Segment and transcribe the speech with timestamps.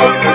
[0.00, 0.29] Thank you.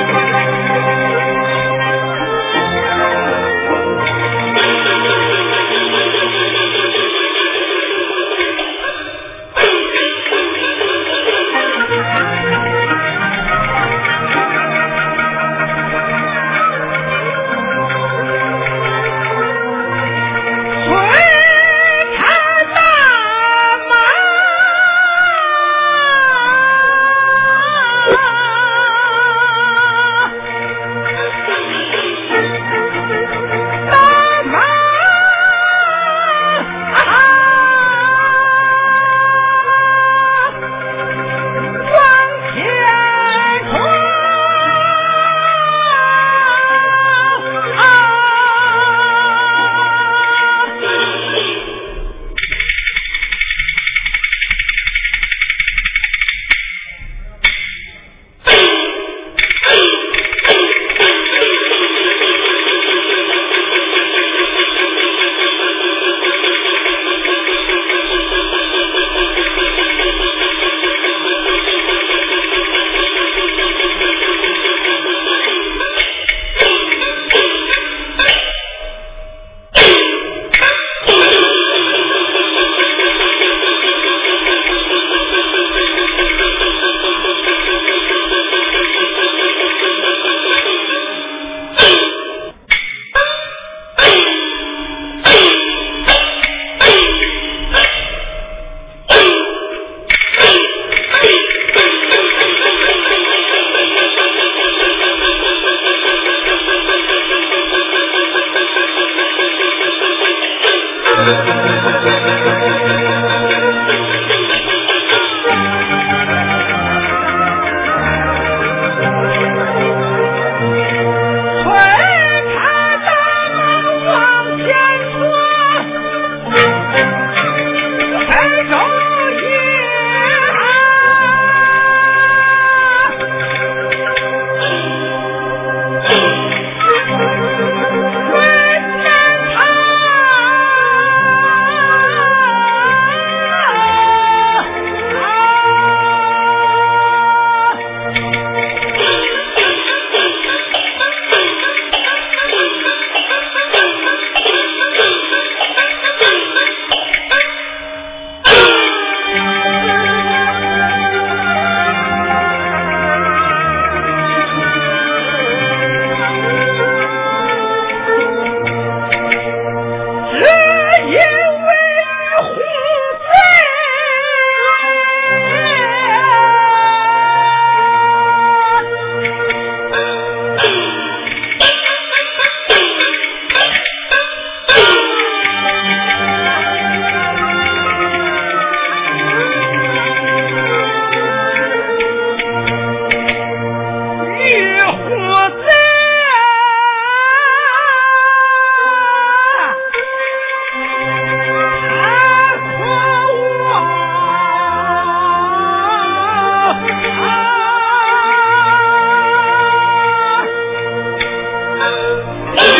[211.85, 212.74] Hello.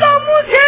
[0.00, 0.63] 到目前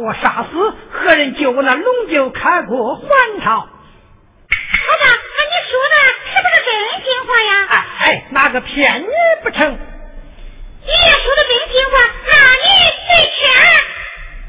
[0.00, 0.46] 我杀，
[0.92, 3.04] 何人救我那龙九开国还
[3.44, 3.50] 朝？
[3.60, 5.04] 好吧，
[5.36, 6.70] 那你说的是不是真
[7.04, 7.52] 心话呀？
[7.68, 9.06] 哎哎，哪个骗你
[9.42, 9.60] 不成？
[9.70, 11.92] 你要说的真心话，
[12.26, 12.64] 那你
[13.06, 13.40] 谁欠？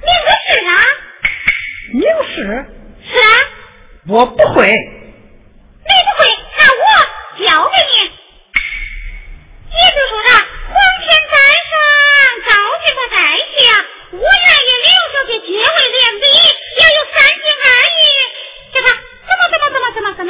[0.01, 0.71] 明个事啊？
[1.93, 2.01] 明
[2.33, 2.35] 事？
[3.11, 3.27] 是啊。
[4.07, 4.65] 我不会。
[4.65, 6.25] 你不会，
[6.57, 6.83] 那我
[7.43, 7.93] 教给你。
[9.69, 10.29] 也就说啥？
[10.67, 11.35] 皇天在
[11.69, 11.73] 上，
[12.45, 12.49] 朝
[12.81, 13.15] 廷不在
[13.53, 13.59] 下。
[14.11, 16.25] 我愿意刘小姐结为连理，
[16.79, 18.01] 要有三心二意。
[18.73, 20.29] 这个怎么怎么怎么怎么怎么？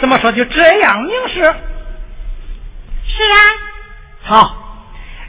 [0.00, 1.34] 怎么说就这样明示？
[3.06, 3.36] 是啊。
[4.22, 4.56] 好。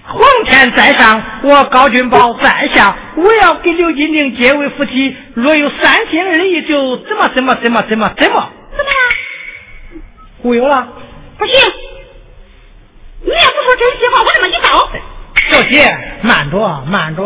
[0.04, 5.16] 皇天在上，我高君宝在下，我要跟刘金玲结为夫妻。
[5.34, 8.50] 若有三心二意，就怎么怎么怎么怎么怎么？
[8.76, 10.04] 怎么了？
[10.42, 10.86] 忽悠了？
[11.38, 11.56] 不行！
[13.24, 14.90] 你要不说真心话，我怎么一刀。
[15.50, 17.24] 小姐，慢着，慢着。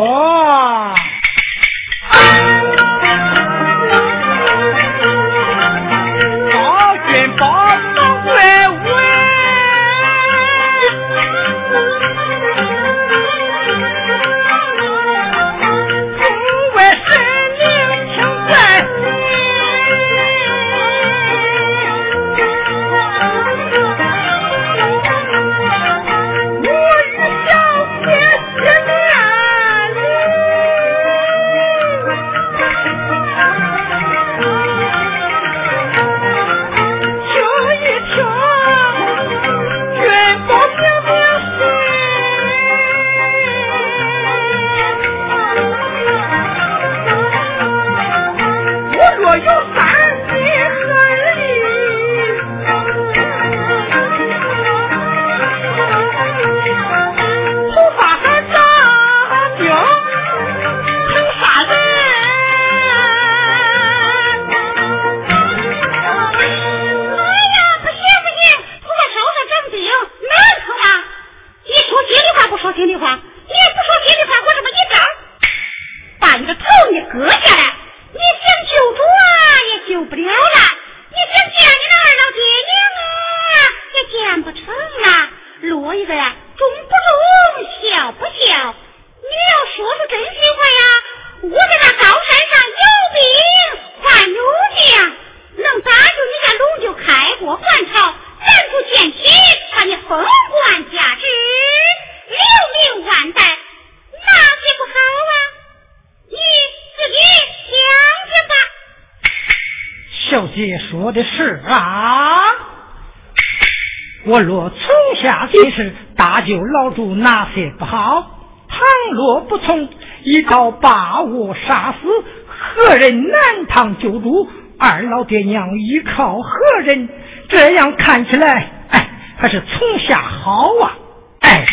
[116.90, 118.32] 主哪些不好？
[118.68, 118.78] 倘
[119.14, 119.88] 若不从，
[120.24, 122.08] 一刀把我杀死，
[122.46, 124.48] 何人南唐救主？
[124.78, 126.50] 二老爹娘依靠何
[126.84, 127.08] 人？
[127.48, 130.92] 这样看起来，哎，还是从下好啊！
[131.40, 131.64] 哎，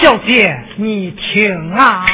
[0.00, 2.04] 小姐，你听啊。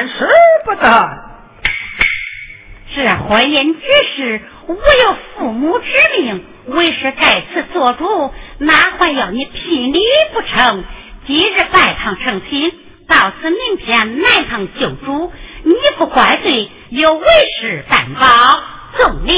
[0.00, 0.26] 万万使
[0.64, 1.08] 不得。
[2.94, 3.80] 这婚姻之
[4.16, 5.86] 事，我有父母之
[6.18, 10.00] 命，为师在此做主，哪还要你聘礼
[10.32, 10.84] 不成？
[11.26, 12.72] 今日拜堂成亲，
[13.06, 15.32] 到此明天南堂就主，
[15.64, 17.26] 你不怪罪，有为
[17.60, 18.26] 师担保。
[18.96, 19.36] 纵领，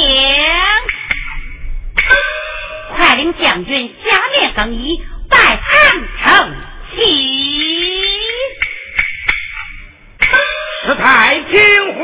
[2.96, 4.98] 快领将军下面更衣，
[5.28, 5.62] 拜堂
[6.22, 6.54] 成
[6.94, 7.02] 亲。
[10.84, 11.58] 师太请
[11.94, 12.02] 回。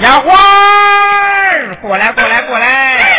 [0.00, 3.18] 丫鬟，过来，过来，过来！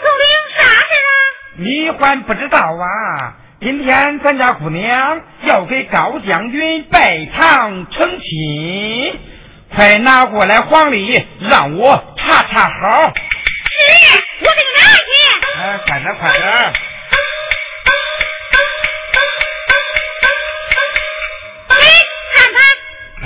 [0.00, 0.26] 总领
[0.56, 1.12] 啥事啊？
[1.56, 3.34] 你还不知道啊？
[3.64, 9.18] 今天咱家姑娘要给高将军拜堂成亲，
[9.74, 13.10] 快拿过来黄历，让我查查好。
[13.70, 13.80] 是，
[14.40, 15.08] 我给你拿去。
[15.56, 16.44] 哎，快点，快点！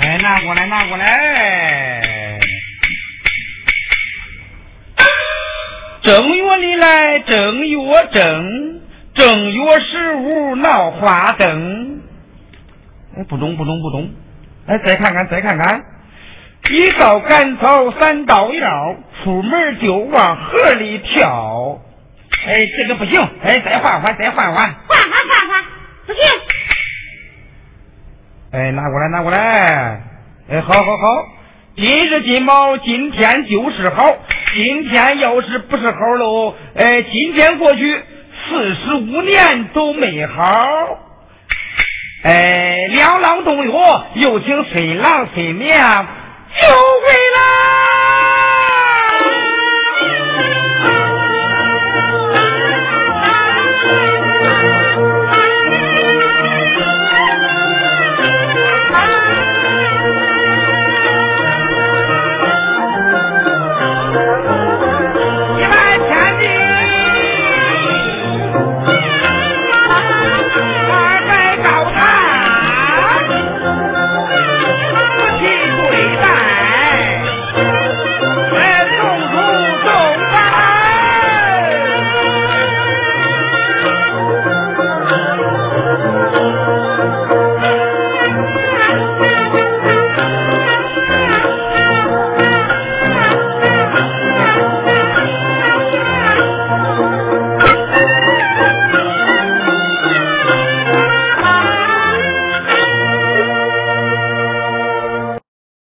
[0.01, 2.39] 哎，拿过来，拿过来。
[6.01, 8.78] 正月里来正月正，
[9.19, 12.01] 正月十五闹花灯。
[13.17, 14.09] 哎，不中，不中，不中。
[14.65, 15.83] 哎，再看看，再看看。
[16.69, 21.81] 一道赶草三道药，出门就往河里跳。
[22.47, 23.19] 哎，这个不行。
[23.43, 24.55] 哎，再换换，再换换。
[24.55, 25.63] 换换换换，
[26.07, 26.21] 不行。
[28.53, 30.01] 哎，拿过来，拿过来。
[30.49, 31.27] 哎，好好好，
[31.75, 34.15] 今日金卯，今天就是好。
[34.55, 38.01] 今天要是不是好喽，哎，今天过去
[38.47, 40.43] 四十五年都没好。
[42.23, 43.71] 哎，两郎冬月，
[44.15, 46.05] 又请孙郎孙娘
[46.61, 47.88] 就回来。